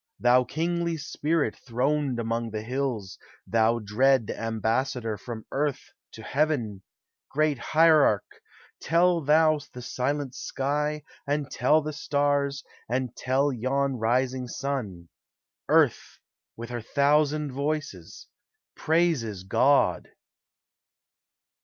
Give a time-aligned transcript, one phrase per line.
[0.19, 6.81] Thou kingly Spirit throned among the hills, Thou dread ambassador from Earth to Heaven,
[7.29, 8.25] Great Hierarch!
[8.81, 11.03] tell thou the silent sky.
[11.27, 15.07] And tell the stars, and tell yon rising sun,
[15.69, 16.17] Earth
[16.57, 18.25] with her thousand voices
[18.75, 20.07] praises God.